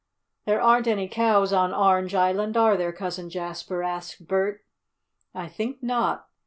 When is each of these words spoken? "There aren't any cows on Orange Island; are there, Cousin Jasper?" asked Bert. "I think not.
"There 0.47 0.59
aren't 0.59 0.87
any 0.87 1.07
cows 1.07 1.53
on 1.53 1.75
Orange 1.75 2.15
Island; 2.15 2.57
are 2.57 2.75
there, 2.75 2.91
Cousin 2.91 3.29
Jasper?" 3.29 3.83
asked 3.83 4.27
Bert. 4.27 4.65
"I 5.35 5.47
think 5.47 5.83
not. 5.83 6.27